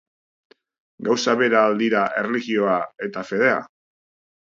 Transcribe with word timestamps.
Gauza 1.09 1.35
bera 1.43 1.61
al 1.67 1.79
dira 1.83 2.03
erlijioa 2.25 2.81
eta 3.11 3.29
fedea? 3.33 3.65